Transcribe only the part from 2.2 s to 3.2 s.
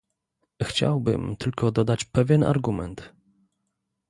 argument